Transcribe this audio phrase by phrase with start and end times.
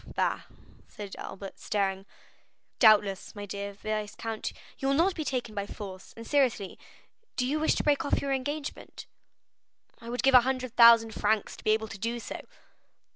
[0.15, 0.45] "Bah!"
[0.87, 2.07] said Albert, staring.
[2.79, 6.79] "Doubtless, my dear viscount, you will not be taken by force; and seriously,
[7.35, 9.05] do you wish to break off your engagement?"
[9.99, 12.41] "I would give a hundred thousand francs to be able to do so."